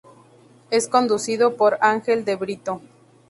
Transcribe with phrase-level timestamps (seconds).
[0.71, 2.81] Es conducido por Ángel de Brito.